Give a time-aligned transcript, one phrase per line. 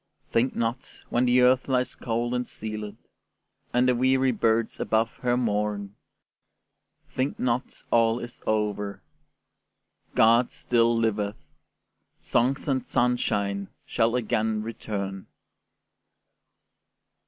[0.31, 2.95] Think not, when the Earth lies cold and sealèd,
[3.71, 5.93] And the weary birds above her mourn,
[7.11, 9.03] Think not all is over:
[10.15, 11.35] God still liveth,
[12.17, 15.27] Songs and sunshine shall again return.